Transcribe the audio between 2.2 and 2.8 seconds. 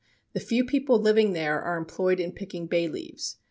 picking